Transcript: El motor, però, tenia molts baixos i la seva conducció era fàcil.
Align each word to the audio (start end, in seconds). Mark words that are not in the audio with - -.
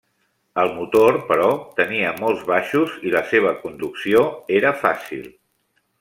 El 0.61 0.71
motor, 0.77 1.17
però, 1.27 1.49
tenia 1.81 2.13
molts 2.23 2.41
baixos 2.49 2.95
i 3.09 3.15
la 3.19 3.23
seva 3.35 3.51
conducció 3.65 4.23
era 4.61 4.73
fàcil. 4.85 5.29